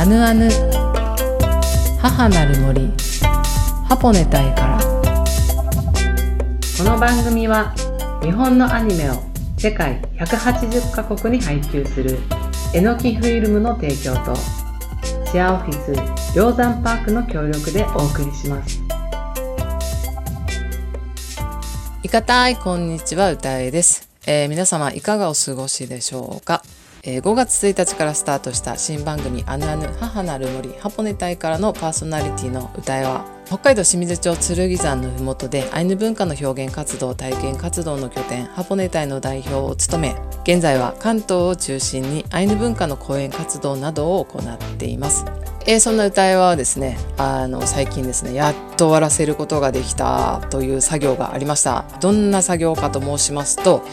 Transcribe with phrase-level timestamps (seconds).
[0.00, 0.48] アヌアヌ。
[2.00, 2.90] 母なる森。
[3.86, 4.78] ハポネタイから。
[6.78, 7.74] この番組は
[8.22, 9.22] 日本のアニメを
[9.58, 12.18] 世界180カ国に配給する
[12.72, 14.34] えのきフィルムの提供と
[15.26, 15.92] シェアオフィス
[16.34, 18.80] 鷹山パークの協力でお送りします。
[22.02, 26.62] いかたいこんにちは歌えです、えー、皆様いかがお過ごしでしょうか？
[27.02, 45.24] えー、5月1日からスタートした新番組「あぬあぬ母なる森ハポネ隊」からのパーソナリティの歌えは北海道清水町剣山の麓でアイヌ文化の表現活動体験活動の拠点ハポネ隊の代表を務め現在は関東を中心にアイヌ文化の講演活動などを行っています。
[45.66, 51.84] えー、そんな歌いはですねあの最近ですねやっと終わらせることができたという作業がありました。
[52.00, 53.84] どんな作業かと申しますと、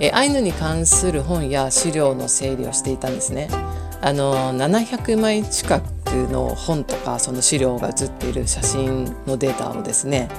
[0.00, 3.48] え、アイヌに関する本や資料の整理をしていたんですね。
[4.02, 10.30] あの700枚近くの本とかその資料が写っている写真のデータをですね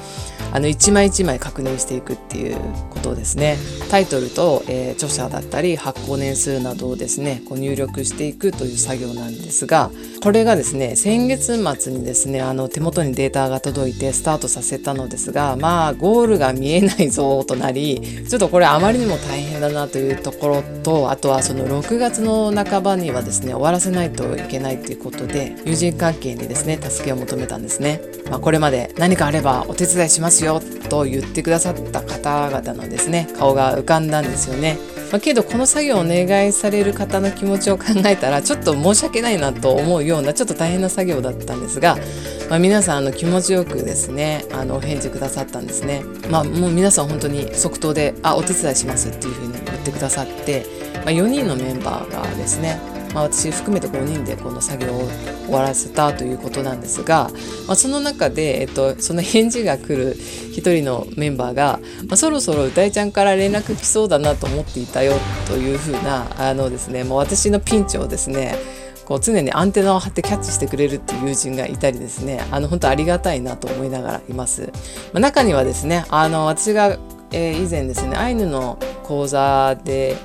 [0.51, 2.57] あの一枚一枚確認していくっていう
[2.89, 3.57] ことですね。
[3.89, 9.91] タイトルと、えー、著者だったり発行年数などをですねこう入力していくという作業なんですが
[10.23, 34.77] これがですね先月末にですねあの手元にデータが届いてスタートさせたのですがまあゴールが見えないぞとなりちょっとこれあまりにも大変だなというところとあとはその6月の半ばにはですね終わらせないといけないということで友人関係にですね助けを求めたんですね、まあ、これまで何かあればお手伝いしますよと言ってくださった方々のですね顔が浮かんだんですよね。
[35.11, 41.97] まあ、けどこの作業をお願いされる方の気持ちを考えたらちょっと申し訳ないなと思うようなちょっと大変な作業だったんですが、
[42.49, 46.03] まあ、皆さんあの気持ちよくですねあのお返事くださったんですね。
[46.29, 52.79] まあ、もう皆さん本当に即答で「あお手伝いします」っていうふうに言ってくださって、まあ、4人のメンバーがですね
[53.13, 55.07] まあ、私含めて5人でこの作業を
[55.45, 57.29] 終わらせたということなんですが、
[57.67, 60.15] まあ、その中で、えっと、その返事が来る
[60.51, 65.13] 一人のメンバーが、まあ、そろそろ歌いちゃんから連絡来そうだなと思っていたよ
[65.47, 68.55] というふうなあのですねもう私のピンチをですね
[69.05, 74.71] こう常にアンテナを張ってキャッチしてくれるっていう友人がいたりですねあの本当ありがたいなと思いながらいます。
[75.11, 76.97] まあ、中にはですねあの私が、
[77.31, 80.15] えー、以前ですねアイヌの講座で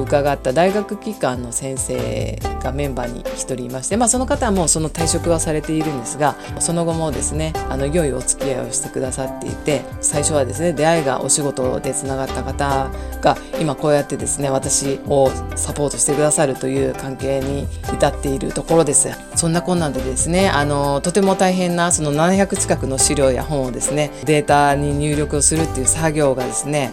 [0.00, 19.08] 伺った大学機関の先生がメンバーに1人いまして、まあ、その方はもうその退職はされているんですがその後もですねあの良いお付き合いをしてくださっていて最初はですね出会いがお仕事でつながった方が今こうやってですね私をサポートしてくださるという関係に至っているところです。
[19.36, 26.92] そんな困難でですねあのとても大変なその700近くの資料や本をですねデータに入力をするっていう作業がですね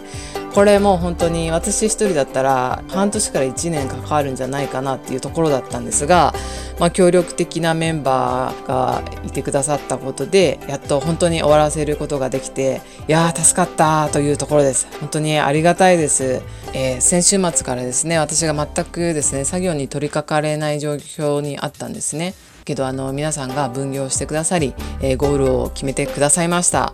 [0.54, 6.34] これもう本当に私一人だったら半年から1年かかるんじゃないかなっていうところだったんですが、
[6.78, 14.88] まあ、協力的なメンバーがいてくださったことでやっと本当に終わらせることができていやー助かったというところです。
[15.00, 16.42] 本当にありがたいです、
[16.74, 22.34] えー、先週末からですね私が全くですね作業に取り掛かれない状況にあったんですね。
[22.64, 26.92] けどあの皆さんが分業してくださり、えー、ゴールを決めてくださいました。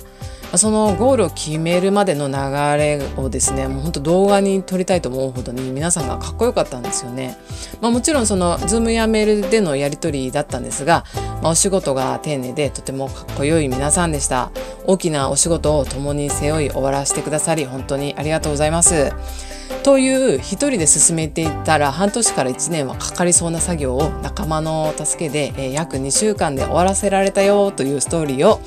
[0.54, 2.34] そのゴールを決めるまでの流
[2.78, 7.36] れをですねもうほんと動画に撮りたいと思うほどに皆さんがかっこよかったんですよね。
[7.80, 11.04] まあ、もちろんその Zoom やメールでのやり取りだったんですが、
[11.42, 14.50] まあ、お仕事が丁寧でとてもかっこよい皆さんでした。
[14.86, 19.12] 大きなお仕事を共に背負い終わらせてくださり本当にありがとうございます。
[19.82, 28.60] という一人で進めていったら半年から1年はかかりそうな作業を仲間の助けで、約2週間で終わらせられたよというストーリーを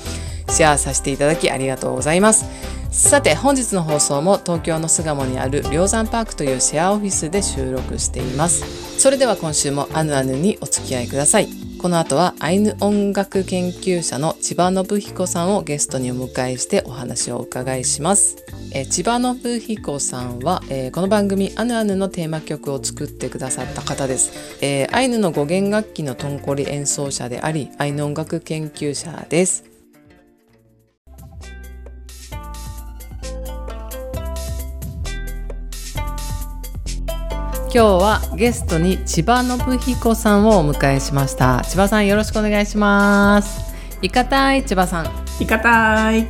[0.50, 2.44] シェアさせていただきありがとうございます。
[2.90, 8.98] さて本日の放送も東京の巣鴨にある梁山パークというシェアオフィスで収録しています。
[9.00, 11.48] それでは今週もアヌアヌにお付き合いください。
[11.80, 18.36] この後はアイヌ音楽研究者の千葉信彦さんをゲストにお迎えしてお話をお伺いします。
[18.72, 24.32] え千葉信彦さんは、えー、この番組「アヌアヌ」のテーマ曲を作ってくださった方です。
[24.60, 29.69] えー、アイヌの語源楽器のトンコリ演奏者でありアイヌ音楽研究者です。
[37.72, 41.62] 今日はゲストに千葉信彦さんをお迎えしました。
[41.62, 43.72] 千葉さんよろしくお願いします。
[44.02, 45.06] いかたい千葉さん。
[45.38, 46.26] いかたい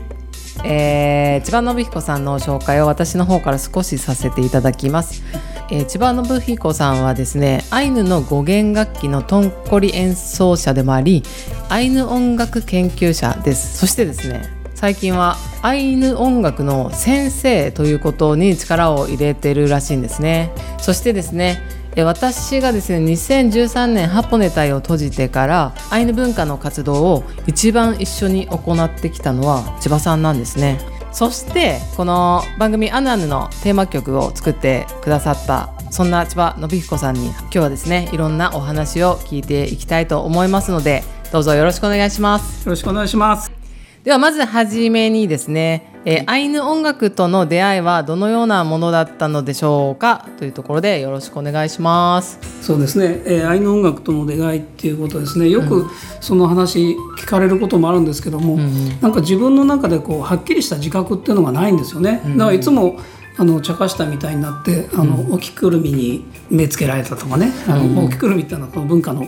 [0.64, 5.22] えー、千葉信彦さんの紹介を私の方から少しさせていただきます、
[5.70, 11.22] えー、千葉信彦さんはですねアイヌの語源楽器のトンコリ演奏者でもあり
[11.70, 13.78] アイヌ音楽研究者です。
[13.78, 20.54] そしてですね最近はアイヌ音楽の先生ということに力を入れてるらしいんですね。
[20.78, 21.60] そしてですね
[21.96, 30.78] え私がですね2013年ハポネ隊を閉じてからアイヌ文化の活動を一番一緒に行ってきたのは千葉さんなんですね。
[31.12, 42.64] そしてこの番組「アヌアヌ」のテーマ曲を作ってくださったそんな千葉信彦さんに今日はですねいろんなお話を聞いていきたいと思いますのでどうぞよろしくお願いします。
[42.64, 43.59] よろしくお願いします。
[44.02, 52.38] ではまずはじめにですね、えー、アイヌ音楽との出会いはどのようなものだったのでしょうかというところでよろしくお願いします。
[52.62, 55.50] そうですね、えー、アイヌ音楽との出会いっていうことですね。
[55.50, 55.86] よく
[56.22, 62.22] その話聞かれることもあるんですけども、うん、なんか自分の中でこうはっきりした自覚っていうのがないんですよね。
[62.24, 62.98] だからいつも
[63.36, 67.52] あの茶化したみたいになってあの、うん、おきくるみに目つけられたとかね。
[67.68, 69.26] あの、うん、おきくるみっていうのはこの文化の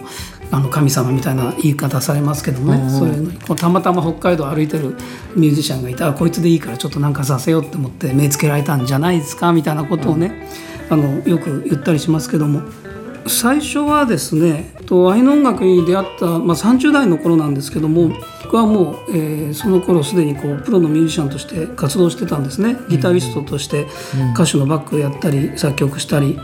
[0.53, 4.95] あの神様みたいな言い方されますけどもね、うん、そういうのこうたまたま北海道歩いてる
[5.35, 10.47] ミュージシャンがいたらこいつでいいからちょっとなんかさせようって思って目つけられたんじゃないですかみたいなことをね、
[10.91, 12.63] あのよく言ったりしますけども。
[13.27, 18.11] 最初はですねと愛の音楽に出会った、まあ、30代の頃なんですけども
[18.43, 22.77] 僕はもう、えー、その頃すでにこうプロのミュージシャンとして活動してたんですね。
[22.91, 23.87] ギタリストとして
[24.35, 26.39] 歌手のバックをやったり作曲したり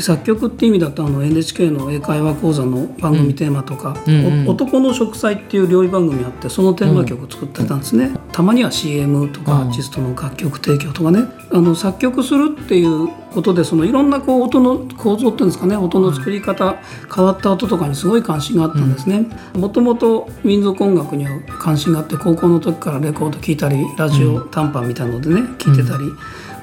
[0.00, 11.24] 作曲って意味だとあの NHK の英会話講座の番組テーマとか「うんうん、男の植栽」っていう料理番組あってそのテーマ曲を作ってたんですね、うん、たまには CM とかアーティストの楽曲提供とかね。
[11.52, 15.76] あの作曲するっていうことでそのいろんなこう音の構造っていうんですかね。
[15.76, 16.76] 音の作り方
[17.14, 19.26] 変わった音とかにすごい関心があったんですね。
[19.54, 26.04] もともと民族音楽には関心があって高校の時からレコード聴いたりラジオ短パンみたいのでね聴いてたり。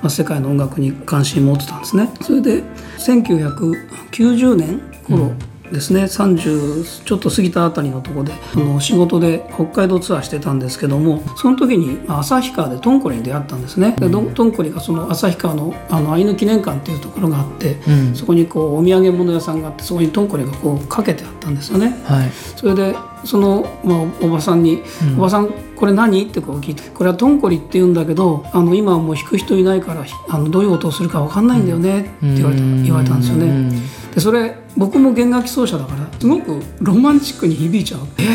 [0.04, 2.10] まあ、世界の音楽に関心持ってたんですね。
[2.22, 2.62] それで
[3.00, 5.32] 1990年頃、
[5.72, 6.04] ですね。
[6.04, 13.96] 30ちょっと過ぎたあたりのとこであの仕事で北海道ツアーしてたんですけどもその時に旭川でトンコリに出会ったんですね。
[13.98, 22.96] でトンコリがその旭川のあのアイヌ記念館っていうところがあって、うん、そこにこうお土産物屋さんがあってそこにトンコリがこうかけてあったんですよね、はい、それで
[23.26, 33.72] その、まあ、おばさんに「うん、おばさんこれ何?」ってこう聞いて「これはトンコリって言うんだけどあの今はもう弾く人いないからあのどういう音をするか分かんないんだよね」って言われた,、言われたんですよね。
[34.14, 38.02] でそれ僕も弦楽器奏者だからすごくロマンチックに響いちゃう。
[38.18, 38.34] え？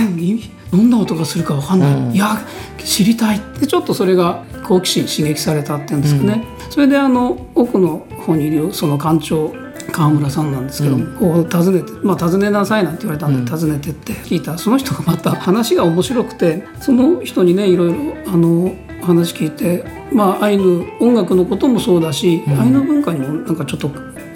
[0.71, 2.39] どんな音がするか分かんない、うん、いや
[2.79, 3.41] 知りたい。
[3.59, 9.55] でちょっとそれが好奇心刺激されたっていうんですかね、うん、それであの奥の方にいるその館長
[9.91, 14.59] 川村さんなんですけども、うん、こう訪ねて「まあ、訪ねなさい」なんて言われたんで、訪ねてって聞いた。
[14.59, 17.97] その人がまた話が面白くてその人にねいろいろ
[18.27, 23.89] あの話聞いてまあアイヌ音楽のこともそうだし、アイヌ文化にもなんかちょっと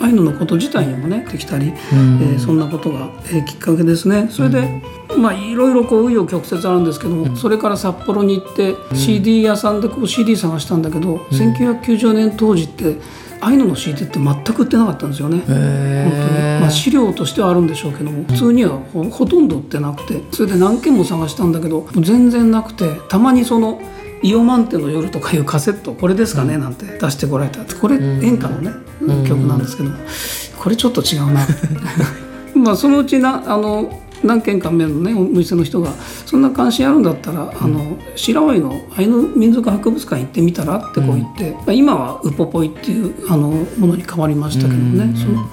[0.03, 4.29] アイヌのこと自体にもねできたり、えー、そんなことが、えー、きっかけですね。
[4.31, 4.83] それで、
[5.17, 12.97] まあいろいろこう紆余曲折あるんですけども、それから札幌に行って CD 屋さんでこう CD 探したんだけど、1990年当時って
[13.41, 15.39] アイヌの CD って全く売ってなかったんですよね。
[15.39, 16.61] 本当に。
[16.61, 20.21] まあ、資料としてはあるんでしょうけども普通にはほほとんど売ってなくて。
[20.33, 23.81] それで何件も探したんだけど全然なくてたまにその
[24.23, 27.63] 「イオマンテの夜」とかいうカセットこれですかねなんて出してこられた。
[27.75, 28.71] これ演歌のね
[29.27, 29.91] 曲なんですけど
[30.59, 31.47] これちょっと違うな。
[32.55, 35.91] まあそのうちなあの何軒か目のねお店の人が
[36.27, 45.51] 「そんな関心あるんだったらあの白老のアイヌ民族博物館行ってみたら?」ってこう言って、うん、今はウポポイっていうあのものに変わりましたけどね、うん、その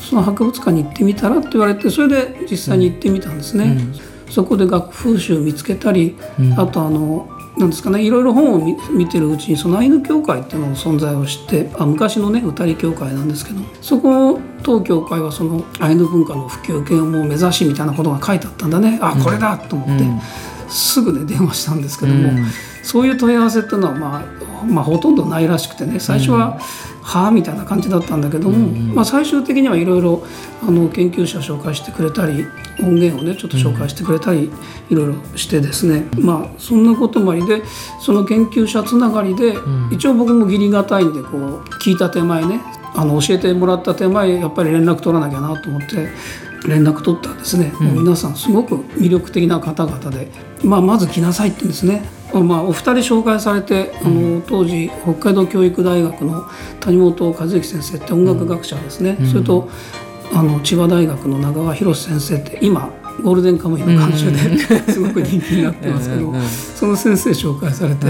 [0.00, 3.78] その博物館に行ってみたらって言われてそれで実際に行ってみたんですね。
[4.26, 6.16] うん、そこで楽風習見つけたり、
[6.56, 18.98] あとあのなんですかねいろいろ本を見てるうちにそのアイヌ協会っていうのの存在を知ってあ昔のね歌り協会なんですけどそこ当協会はそのアイヌ文化の普及権を目指しみたいなことが書いてあったんだね。
[19.02, 20.20] あこれだと思って、うん、
[20.68, 22.46] すぐね電話したんですけども、うん、
[22.82, 24.22] そういう問い合わせっていうのは、まあ、
[24.62, 26.58] まあほとんどないらしくてね最初は、
[27.02, 30.22] はあみたいな感じだったんだけども、うんうん、まあ、最終的にはいろいろ
[30.92, 32.46] 研究者紹介してくれたり
[32.80, 34.50] 音源をねちょっと紹介してくれたり
[34.88, 37.62] いろいろしてですね、まあそんなこともありで
[38.00, 39.54] その研究者つながりで、
[39.90, 42.60] 一応僕も義理がたいんでこう聞いた手前ね
[42.94, 46.08] あの教えてもらった手前やっぱり連絡取らなきゃなと思って
[46.68, 50.28] 連絡取ったらですね、うん、皆さんすごく魅力的な方々で、
[50.64, 52.02] まあ、まず来なさいって言うんですね。
[52.32, 56.48] まあ、お二人紹介されて、あの当時北海道教育大学の
[56.80, 59.68] 谷本和之先生って音楽学者ですね、うん、それと
[60.32, 62.90] あの千葉大学の長川博先生って今
[63.22, 64.58] ゴールデンカムイの監修で
[64.90, 66.32] すごく人気になってますけど、
[66.74, 68.06] その先生紹介されて、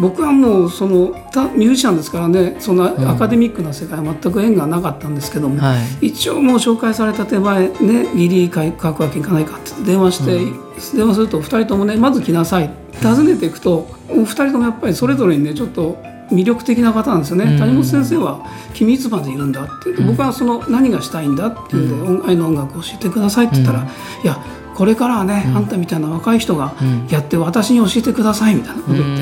[0.00, 1.10] 僕はもうその
[1.54, 5.60] ミュージシャンですからねそんなアカデミックな世界は全く縁がなかったんですけども、
[6.00, 12.70] 一応もう紹介された手前ねギリ書くわけいかないかって電話して、電話すると2人ともねまず来なさい。
[13.02, 15.96] 訪ねていくとお二人ともやっぱりそれぞれにねちょっと
[16.30, 20.02] 魅力的な方なんですよね、谷本先生は「君いつまでいるんだ?」って。
[20.02, 22.22] 僕はその何がしたいんだって言うん。
[22.22, 23.80] で、愛の音楽を教えてくださいって言ったら
[24.24, 24.38] 「いや
[24.74, 26.74] これからはね、あんたみたいな若い人が
[27.08, 29.16] やって私に教えてくださいみたいなこと言っ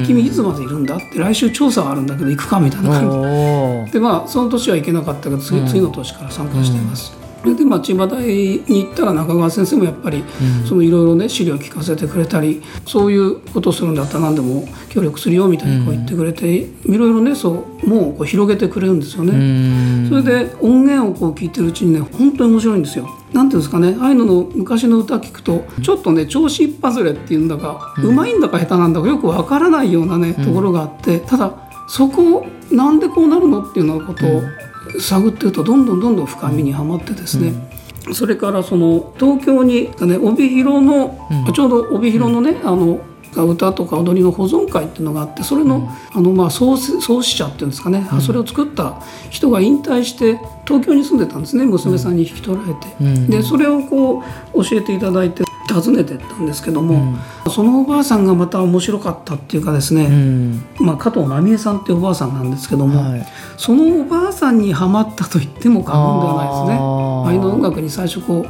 [0.00, 7.24] て「君いつまでいるんだ?」って来週調査があるんだけど行くかみたいな感じでまあその年は行けなかったけど次,、次の年から参加しています。
[7.52, 10.24] でまあ、千葉大に行ったら中川先生もやっぱり
[10.66, 20.08] そのいろいろね資料を聞かせてくれたりそういうことをするんだったら何でも協力するよみたいにこう言ってくれて、いろいろねそうもうこう広げてくれるんですよね。
[20.08, 23.10] それで音源をこう聞いてるうちにね本当に面白いんですよ。
[23.34, 31.52] なんていうんですかねああいうのの昔の歌聞くとちょっとね調子一発れっていうんだか、うまいんだか下手なんだかよくわからないようなねところがあってただ
[31.88, 34.42] そこなんでこうなるのっていうようなことを
[35.00, 37.52] 探ってるとどんどんどんどん深みにはまってですね、
[38.06, 43.00] うん、それからその東京に、ね、帯広の、うん、ちょうど帯広のねあの
[43.42, 49.00] 歌とか踊りの保存会っていうのがあってそれの,、あのまあ創創始者っていうんですかね、それを作った
[49.30, 51.64] 人が引退して東京に住んでたんですね。
[51.64, 52.86] 娘さんに引き取られて。
[53.28, 54.22] でそれをこ
[54.54, 57.14] う教えていただいて訪ねてったんですけども、
[57.46, 63.26] うん、そのおばあさんがまた面白かったっていうかですね、うん、まあ、加藤奈美恵さんっていうおばあさんなんですけども、はい、
[63.56, 67.38] そのおばあさんにはまったと言っても過言ではないですね。
[67.38, 68.46] 愛の音楽に最初こ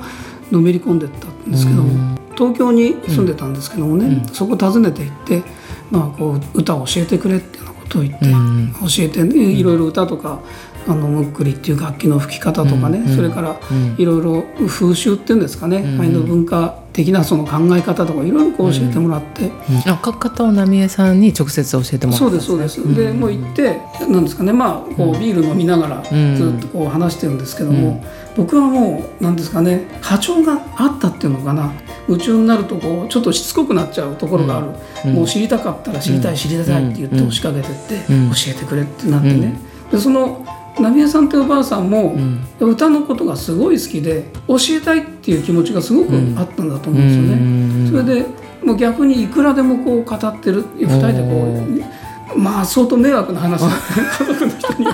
[0.51, 5.43] うのめり込んでったんですけども、うん、東京に住んでたんですけどもね、そこ訪ねて行って、
[5.91, 10.41] まあ、こう歌を教えてくれっていうようなことを言って、教えて、ね、いろいろ歌とか
[10.87, 13.57] あのむっくりっていう楽器の吹き方とかね、それから
[13.97, 19.53] いろいろ風習っていうんですかね、愛の文化的なその考え方とかいろいろこう教えてもらって、うん、
[19.91, 28.05] あ加藤奈美恵さんに直接教えてもらったそうですそうです、でもう行ってなんですかねまあこうビール飲みながらずっとこう話してるんですけども、
[28.37, 31.73] 僕はもうなんですかね波長があったっていうのかな
[32.09, 39.59] 夢中になるとこうちょっとしつこくなっちゃうところがある、もう知りたかったら知りたい知りたいって言って押しかけてって、教えてくれってなってね、
[39.91, 40.45] でその
[40.79, 42.17] 波江さんというおばあさんも、
[42.61, 48.05] 歌のことがすごい好きで教えたいっていう気持ちがすごくあったんだと思うんですよね。
[48.05, 48.27] それで
[48.65, 53.63] もう逆にいくらでもこう語ってる2人でこうまあ相当迷惑な話
[54.19, 54.87] 家族の人に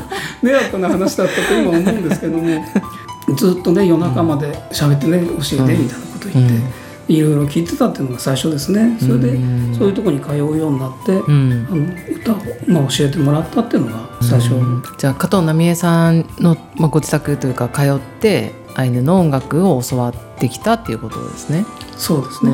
[0.43, 2.65] 迷惑な話だったと今思うんですけども
[3.37, 6.80] ずっとね夜中まで喋ってね教えてみたいなこと言って。
[7.11, 8.97] いろいろ聞いてたっていうのが最初ですね。
[9.01, 9.39] それで
[9.77, 12.37] そういうとこに通うようになって、うん、あの歌を、
[12.69, 21.67] まあ、教えてもらったっていうのが最初、うん、じゃあ加藤奈美恵さんの、まあ、ご自宅というか通ってアイヌの音楽を教わってきたっていうことですね。
[21.97, 22.53] そうですね、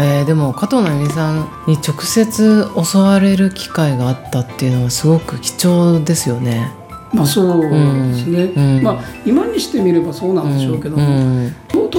[0.00, 6.72] えー、でも加藤奈美恵さんに直接教われる機会があったっていうのはすごく貴重ですよね。
[7.12, 11.10] まあそうですね、うん、まあ今にしてみればそうなんでしょうけども、う
[11.46, 11.54] ん、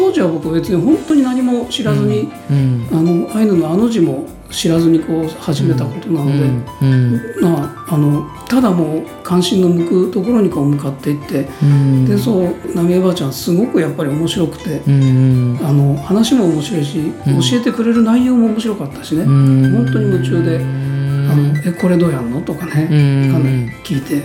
[0.06, 11.48] 当時は僕別に本当に何も知らずに、うん、あのアイヌのあの字も知らずにこう始めたことなので、まあ、あのただもう関心の向くところにこう向かっていって、
[12.08, 14.90] でそう浪江ばあちゃんすごくやっぱり面白くて、あ
[15.74, 20.86] の話も面白いし、教えてくれる内容も面白かったしね、本当に夢中で。
[21.65, 22.42] えこれどうやんの？
[22.42, 24.22] とかね、かなり聞いて、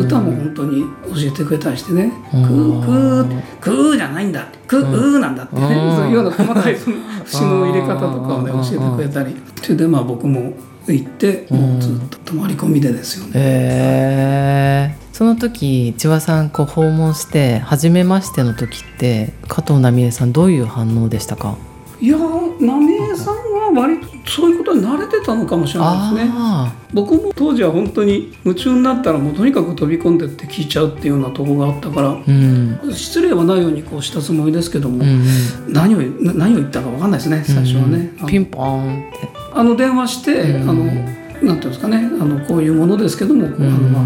[0.00, 0.82] 歌も本当に
[1.14, 5.62] 教えてくれたりしてね「くーくーくーじゃないんだくーなんだ」ってね、
[5.96, 9.36] そういうような細かいその節の入れ方とかをね教えてくれたり。
[9.62, 10.52] それでまあ僕も
[10.88, 13.30] 行ってもうずっと泊まり込みでですよね。
[13.34, 15.02] えー。
[15.16, 21.54] その時千葉さんこう訪問して初めましての時って加藤奈美恵さんどういう反応でしたか？
[22.00, 22.16] いや
[22.60, 26.32] 奈美恵さんは割とそういうことに慣れてたのかもしれないですね。
[26.92, 39.28] 僕も当時は本当に夢中になったらもうとにかく飛び込んでって聞いちゃうっていうようなとこがあったから、うん、失礼はないようにこうしたつもりですけども、うん、何を何を言ったか分かんないですね最初はね、うん、ピンポンって。
[39.54, 40.98] あの電話して、あのなんて
[41.42, 44.02] いうんですかねあのこういうものですけども、あのまあ、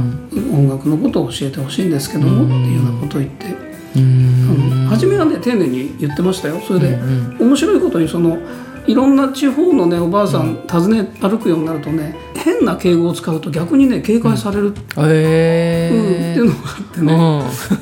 [0.53, 3.66] 音楽のことを教えてほしいんですけども、っていうようなことを言って。
[4.89, 6.61] 初めはね丁寧に言ってましたよ。
[6.67, 6.99] それで、
[7.39, 8.39] 面白いことにその
[8.87, 14.75] いろんな地方のねおばあさん訪ね歩くようになるとね変な敬語を使うと逆にね警戒される、うん、
[15.09, 15.97] えー。
[15.97, 17.13] うん、っていうのがあってね、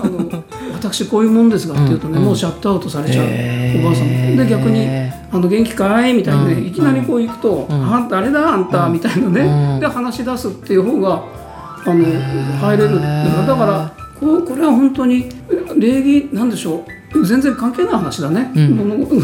[0.01, 3.27] あの私こういうもんですがっていうとね、もうシャットアウトされちゃう、
[3.81, 4.37] おばあさん。
[4.37, 4.87] で逆に
[5.31, 8.09] 「あの元気かい?」みたいにね、いきなりこう行くと「あん。
[8.09, 11.23] たあれだあんた」みたいなね、で話し出すっていう方が
[11.85, 12.05] あの
[12.61, 13.01] 入れる。
[13.01, 15.29] だからここれは本当に
[15.77, 16.85] 礼儀なんでしょう？
[17.23, 18.65] 全然関係ない話だね、うん。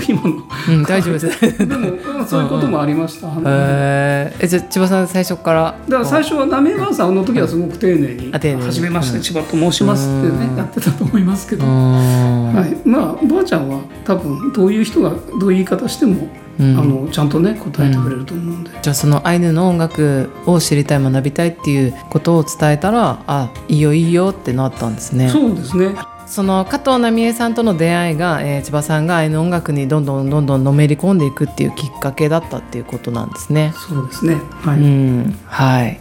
[0.09, 0.43] 今の。
[0.69, 1.67] うん、大丈夫です。
[1.67, 5.75] でもうんそういうこともありました、だかえー、えじゃあ千葉さん最初から？
[5.89, 9.23] ら最初はなめばあさんの時はすごく丁寧にあ丁寧に「はじめまして、うん。
[9.23, 10.57] 千葉と申します」ってねうん。
[10.57, 16.29] やってたと思いますけど、はい、まあばあちゃんは多分どういう人がどういう言い方しても、
[16.59, 16.79] うん。
[16.79, 25.31] あのちゃんとね答えてくれると思うんで、じゃあそのアイヌの音楽を知りたい学びたいっていうことを伝えたらあいいよいいよってなったんですね。
[25.31, 25.95] そうですね
[26.31, 33.73] その加藤奈美恵さんとの出会いが、えー千葉さんがアイヌ音楽にどんどんどんどんのめり込んでいくっていうきっかけだったっていうことなんですね。
[33.77, 34.37] そうですね。
[34.37, 35.39] はい、うん。
[35.47, 36.01] はい。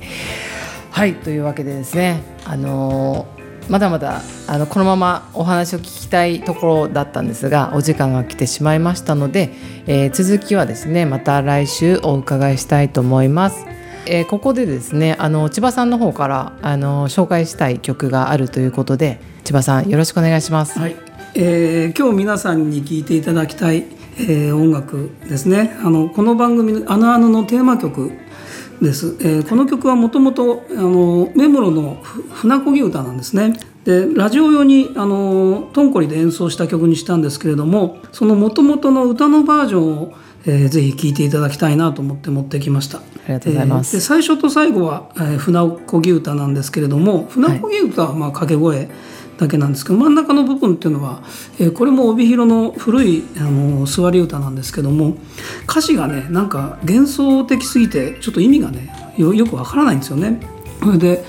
[0.92, 1.16] はい。
[1.16, 9.52] というわけでですねあのーまだまだあのこのままお話を聞きたいところだったんですがお時間が来てしまいましたので、
[9.86, 13.66] えー続きはですねまた来週お伺いしたいと思います。
[14.06, 20.80] えーここでですねあの千葉さんの方からあの紹介したい曲があるということで千葉さんよろしくお願いします。
[20.80, 20.96] はい。
[21.36, 23.86] えー今日皆さんに聴いていただきたい、
[24.20, 25.78] えー音楽ですね。
[25.84, 28.12] あのこの番組の「あのあの」のテーマ曲
[28.82, 32.02] です、えーこの曲はもともとあの目室の
[32.32, 33.54] 船漕ぎ歌なんですね。
[33.86, 40.14] でラジオ用にあのトンコリで演奏した曲にしたんですけれどもそのもともとの歌のバージョンを、
[40.50, 48.90] えーぜひ聴いていただきたいなと思って持ってきましたありがとうございますえーで最初と最後は、えー船漕ぎ歌なんですけれども船漕ぎ歌はまあ掛け声
[49.38, 51.24] だけなんですけど、真ん中の部分っていうのは、
[51.62, 55.16] えーこれも帯広の古いあの座り歌なんですけども
[55.64, 60.42] 歌詞がねなんか幻想的すぎてちょっと意味がねよよくわからないんですよね。
[60.84, 61.24] それで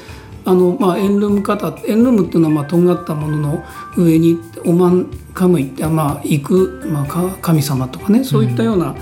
[0.44, 3.64] あのまあ、エンルム型エンルムっていうのはまあとんがったものの
[3.96, 8.96] 上にオマンカムイってまあ行く、まあ、か神様とかねそういったような、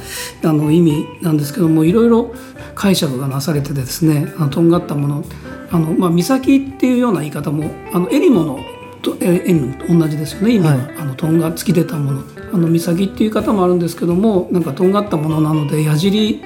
[0.45, 2.35] あの意味なんですけどもいろいろ
[2.75, 5.25] 解釈がなされててですねあのとんがったもの
[5.71, 8.59] あの、まあ、岬っていうような言い方もあのエリモの
[9.02, 10.97] とえエンルムと同じですよね意味が、はい。
[10.99, 12.23] あのとんが突き出たもの。
[12.52, 16.42] あの岬っていう方もあるんですけどもなんかとんがったものなので矢尻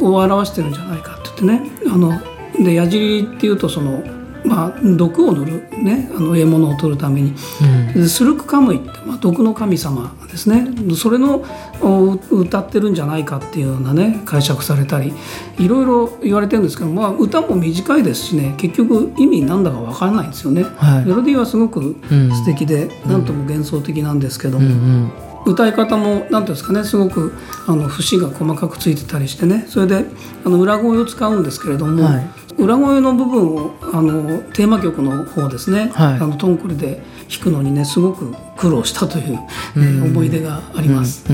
[0.00, 2.20] を表してるんじゃないかって言ってねあの
[2.64, 4.02] で矢尻っていうとその
[4.46, 7.34] まあ、毒を塗る、ね、あの獲物を取るために、
[7.94, 10.66] でスルクカムイって、まあ、毒の神様ですね。
[10.96, 11.44] それの
[11.80, 15.12] お歌ってるんじゃないかっていうようなね解釈されたり
[15.58, 20.62] いろいろ言われてるんですけど、まあ、歌も短いですしね結局意味なんだかわからないんですよね。
[20.62, 21.04] はい。
[21.04, 22.30] メロディーはすごくうん。
[22.30, 25.52] 素敵で、なんとも幻想的なんですけども、うんうん。
[25.52, 27.32] 歌い方も何ていうんですかねすごく
[27.68, 29.64] あの節が細かくついてたりしてね。
[29.68, 30.04] それで
[30.44, 36.14] あの裏声を使うんですけれども、はい裏声の部分をあのテーマ曲の方ですね、はい。
[36.14, 39.38] あのトンコリで弾くのにねすごく苦労したという、
[39.76, 41.24] えー思い出があります。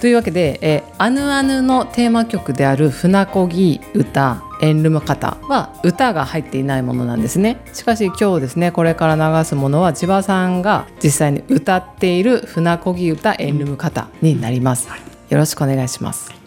[0.00, 7.60] というわけで、えーアヌアヌのテーマ曲である船こぎ歌エンルム型は歌が入っていないものなんですね。
[7.72, 14.88] しかし今日ですねこれから流すものは千葉さんが実際に歌っている船こぎ歌エンルム型になります、
[15.28, 16.32] よろしくお願いします「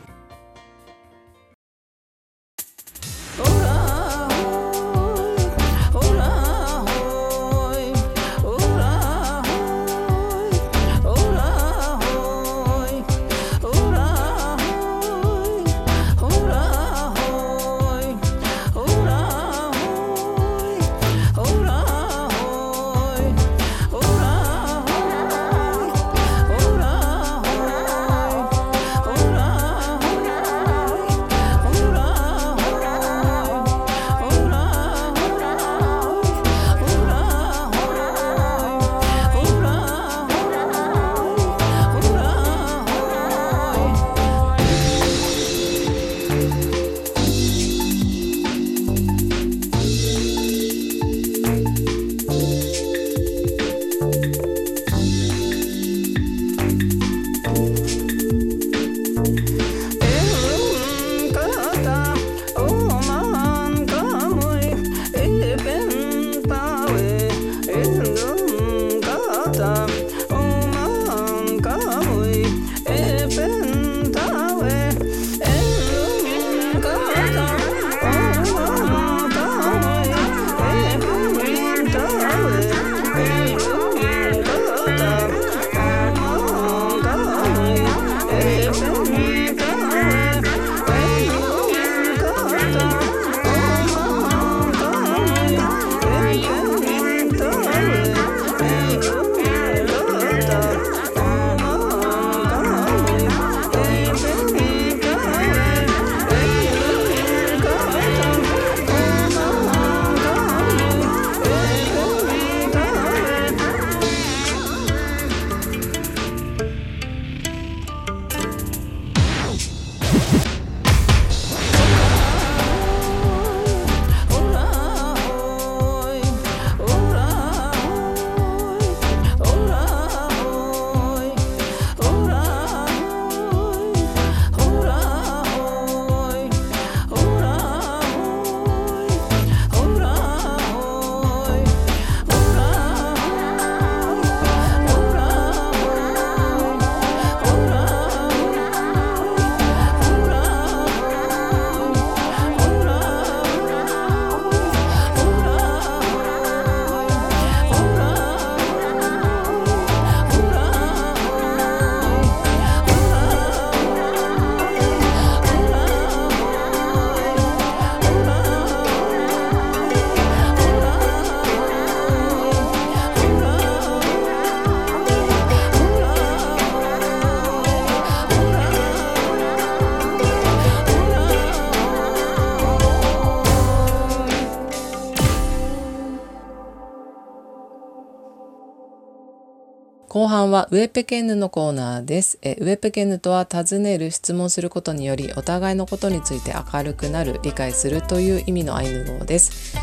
[190.54, 190.70] は。
[190.72, 192.38] ウェペケンヌのコーナーです。
[192.42, 199.76] えウェペケンヌとは尋ねる質問することによりお互いのことについて明るくなる理解するという意味のアイヌ語です。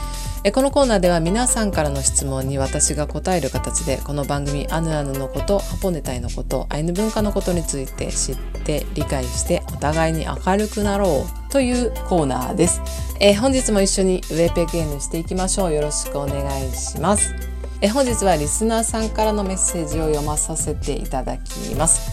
[0.43, 12.81] えこのコーナーでは皆さんからの質問に私が答える形でこの番組アヌアヌのことハポネタイのことアイヌ文化のことについて知って理解してお互いに明るくなろうというコーナーです、
[13.21, 15.75] え本日も一緒にウェペケンヌしていきましょう。
[15.75, 17.50] よろしくお願いします。
[17.83, 22.11] え本日はリスナーさんからのメッセージを読まさせていただきます。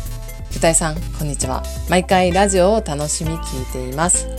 [0.55, 1.61] 歌井さんこんにちは。
[1.89, 4.29] 毎回ラジオを楽しみ聞いています。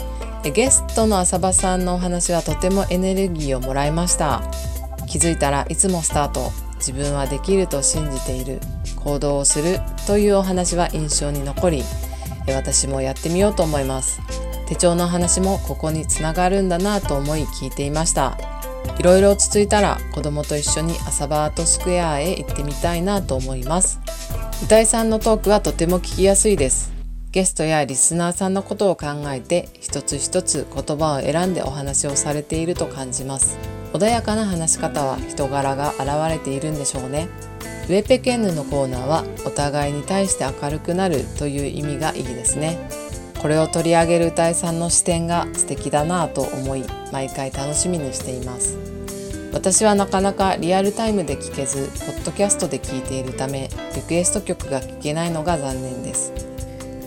[0.54, 4.40] ゲストの浅場さんのお話はとてもエネルギーをもらいました。
[5.06, 8.60] 気づいたらいつもスタート自分はできると信じている
[8.96, 11.82] 行動をするというお話は印象に残り
[12.46, 14.22] 私もやってみようと思います。
[14.66, 18.57] 手帳の話もここにつながるんだなと思い聞いていました。
[18.98, 24.00] いろいろ落ち着いたら子供と一緒に朝バートスクエアへ行ってみたいなと思います。
[24.64, 26.92] 歌井さんのトークはとても聞きやすいです。
[27.30, 33.58] ゲストやリスナーさんのことを考えて一つ一つ言葉を選んでお話をされていると感じます。
[33.92, 37.28] 穏やかな話し方は人柄が現れているんでしょうね。
[37.88, 42.78] ウェペケンヌのコーナーはお互いに対して明るくなるという意味がいいですね。
[43.40, 48.76] これを取り上げる歌いさんの視点が素敵だなぁと思い毎回楽しみにしています。
[49.52, 56.32] 私はなかなかリアルタイムで聴けずポッドキャストで聴いているためリクエスト曲が聴けないのが残念です。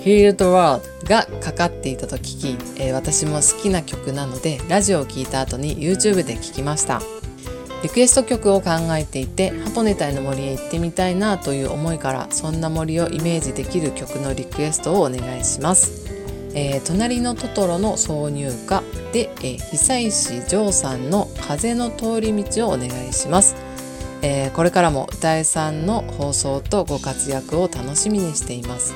[0.04, 7.02] Heal the World がかかっていたと聞き、えー、私も好きな曲なのでラジオを聴いた後に YouTube で聴きました。
[7.84, 16.01] リクエスト曲を考えていてハポネタイの森へ行ってみたいなという思いからそんな森をイメージできる曲のリクエストをお願いします。
[16.54, 18.84] えー、隣のトトロの挿入歌
[19.14, 23.56] で、えー、久石譲さんの風の通り道をお願いします、
[24.22, 28.94] えー、これからも歌えさんの放送とご活躍を楽しみにしています。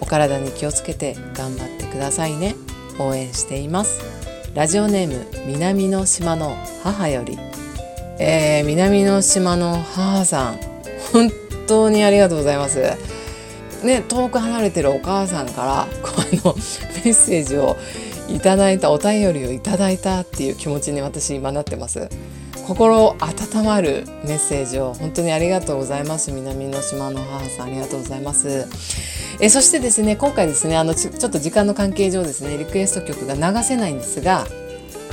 [0.00, 2.56] お体に気をつけて頑張ってくださいね。
[2.98, 4.00] 応援しています。
[4.54, 7.38] ラジオネーム南の島の母より、
[8.18, 10.58] えー、南の島の母さん。
[11.12, 11.30] 本
[11.66, 12.80] 当にありがとうございます。
[13.84, 16.10] ね、遠く離れてるお母さんからこ
[16.48, 17.76] のメッセージを
[18.28, 22.08] いただいたお便りをいただいたっていう気持ちに私今なってます。
[22.66, 26.30] 心温まるメッセージを本当にありがとうございます。
[26.30, 28.66] 南の島の母さんありがとうございます。
[29.40, 34.46] えそしてですね今回ですねあのちょっと時間の関係上ですねリクエスト曲が流せないんですが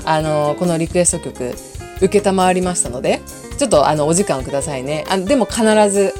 [0.06, 1.56] あのこのリクエスト曲
[2.00, 3.22] 承りましたので
[3.58, 5.04] ちょっとあのお時間をくださいね。
[5.10, 6.14] あでも必ず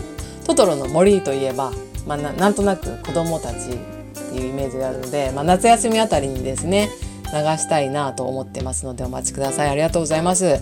[0.46, 1.72] トトロの森といえば
[2.08, 6.90] まあ、なんとなく子どもたちっていうイメージがあるので、まあ、夏休みあたりにですね
[7.34, 10.60] 流したいなと思ってますのでお待ちくださいありがとうございます。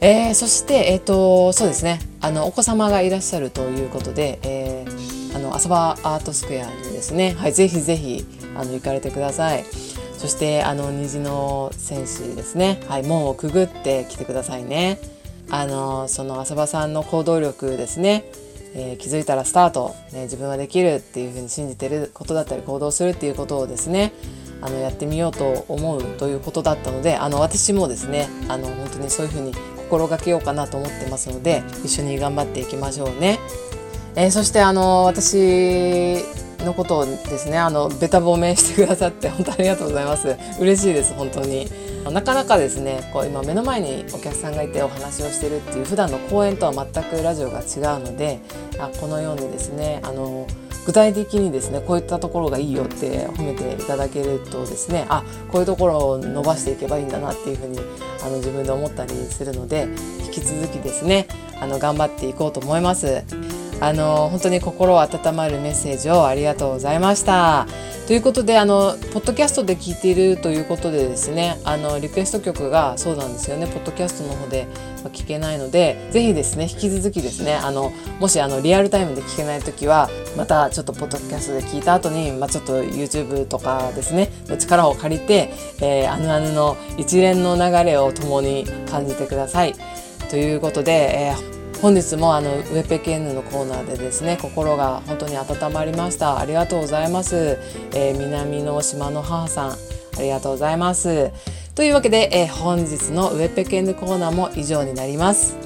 [0.00, 8.24] えー、そして、えーと、そうですねあのお子様がいらっしゃるということで、えー、あの浅場アートスクエアにですね、はい、ぜひぜひ
[8.56, 9.64] あの行かれてください。
[10.16, 14.98] そしてあの虹の戦士ですね、はい、門をくぐって来てくださいね。
[15.50, 18.24] あのその浅場さんの行動力ですね
[18.74, 24.12] えー、気づいたらスタート、ね、自分はできるっていうふうに信じてることだったり行動するっていうことをですね
[24.60, 33.38] あのやってみようと思うということだったのであの私もですねあの本当にそういうふうに心がけようかなと思ってますので一緒に頑張っていきましょうね。
[34.16, 36.24] えー、そしてあの私
[36.64, 41.87] のことをですねあのべた褒めしてくださって本当ありがとうございます嬉しいです本当に。
[42.10, 48.40] なかなかですねこう今目の前にお客さんがいてお話をしてるっていう普段の講演とは全くラジオが違うので
[48.78, 50.46] あこのようにですねあの
[50.86, 57.78] 具体的にですねこういったところがいいよって褒めていただけるとですねあこういうところを伸ばしていけばいいんだなっていうふうに
[58.24, 59.86] あの自分で思ったりするので
[60.24, 61.28] 引き続きですね
[61.60, 63.22] あの頑張っていこうと思います。
[63.80, 67.66] あの本当に心温まるメッセージをありがとうございました。
[68.08, 74.66] ということであのポッドキャストで聞いているということでですねあのリクエスト曲がそうなんですよねポッドキャストの方で
[75.12, 85.50] 聞けないのでぜひですね引き続きですねあのもしあのリアルタイムで聞けない時はまたちょっとポッドキャストで聞いた後に、まあ、ちょっと YouTube とかですねの力を借りて、
[85.82, 89.74] えー、あぬあぬの一連の流れを共に感じてください。
[90.30, 96.38] ということで、えー本日もあのウェペケンヌのコーナーでですね心が本当に温まりました。
[96.38, 97.56] ありがとうございます、
[97.94, 99.76] えー、南の島の母さんあ
[100.18, 101.30] りがとうございます。
[101.76, 105.56] というわけで、えー、本日のウェペケンヌコーナーも以上になります。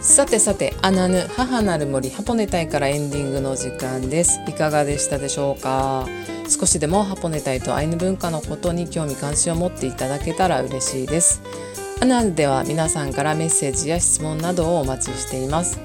[0.00, 4.40] さてさて、アナヌ母なる森ハポネタイからエンディングの時間です。
[4.48, 6.06] いかがでしたでしょうか？
[6.48, 11.40] 少しでもハポネタイとアイヌ文化のことに興味関心を持っていただけたら嬉しいです。
[11.98, 15.80] アナでは皆さんからメッセージや質問などをお待ちしています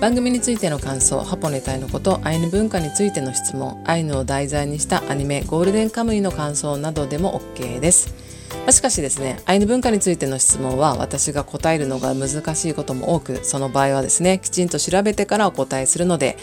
[0.00, 8.14] 番組についての感想ハポネタイのことアイヌ文化についての質問アイヌを題材にしたアニメゴールデンカムイの感想などでも OK です
[8.70, 16.36] しかしですねアイヌ文化についての質問は私が答えるのが難しいことも多くその場合はですねきちんと調べてからお答えするので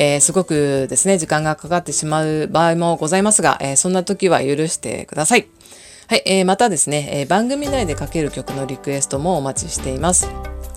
[0.00, 5.48] えー、すごくですね、時間がかかってしまう場合もございますが、えー、そんな時は許してください。
[6.08, 10.26] はい、えー、またですね、え番組内でかける曲のリクエストもお待ちしています。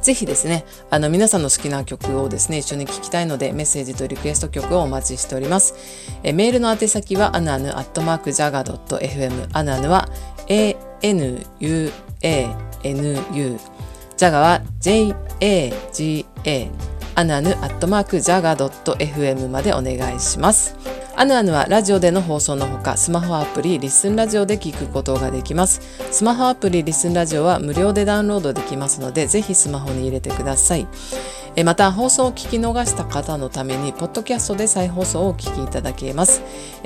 [0.01, 5.73] ぜひですね、あの皆さんの好きな曲をですね、一緒に聴きたいのでメッセージとリクエスト曲をお待ちしております。
[6.23, 10.09] えメールの宛先はアナヌアットマークジャガドット FM アナヌは
[10.47, 11.93] ANUANU
[14.17, 16.71] ジャガは JAGA
[17.15, 20.75] アナヌアットマークジャガドット FM までお願いします。
[21.15, 25.81] アヌアヌはラジオでの放送のほかスマホアプリリスンラジオで聞くことができます。
[26.11, 30.87] スマホアプリリスンラジオは無料でダウンロードできますのでぜひスマホに入れてください。
[31.65, 36.41] また放送を聞き逃した方のためにポッドキャストで再放送をお聞きいただけます。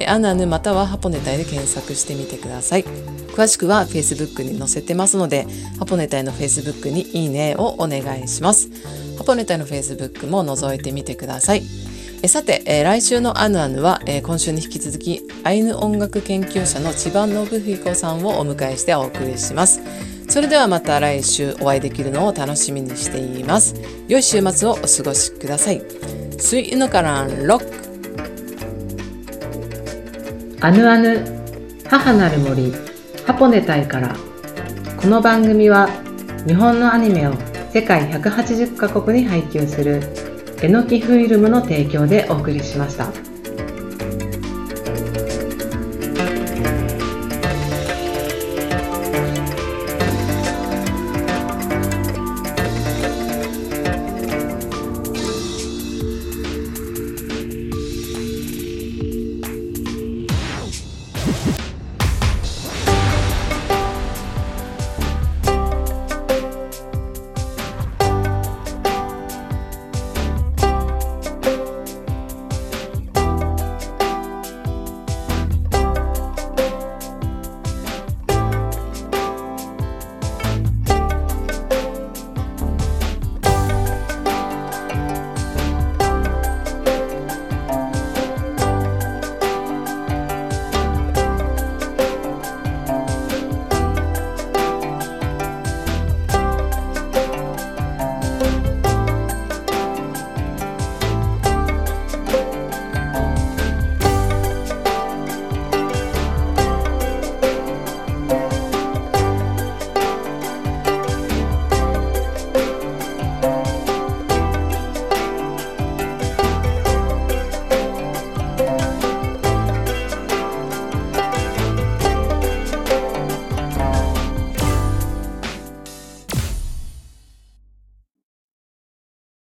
[0.07, 2.83] アナヌまたはハポネタイで検索してみてください。
[2.83, 5.45] 詳しくは Facebook に載せてますので
[5.77, 8.69] ハポネタイの Facebook にいいねをお願いします。
[9.17, 11.63] ハポネタイの Facebook も覗いてみてください。
[12.21, 19.81] えさて、え来週のアヌアヌは、え今週に引き続きアイヌ音楽研究者の千葉信彦さんをお迎えしてお送りします。
[20.27, 23.75] それではまた来週お会いできるのを楽しみにしています。
[24.07, 25.81] 良い週末をお過ごしください。
[26.37, 27.75] スイヌカランロック。
[30.61, 31.23] アヌアヌ
[31.87, 32.73] 母なる森
[33.25, 34.15] ハポネタイから。
[34.97, 35.87] この番組は
[36.47, 37.33] 日本のアニメを
[37.71, 40.01] 世界180カ国に配給する
[40.61, 43.34] えのきフィルムの提供でお送りしました。